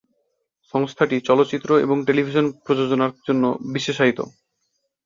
[0.73, 3.43] সংস্থাটি চলচ্চিত্র এবং টেলিভিশন প্রযোজনার জন্য
[3.73, 4.19] বিশেষায়িত।